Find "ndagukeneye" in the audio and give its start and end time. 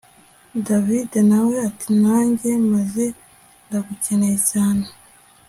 3.65-4.37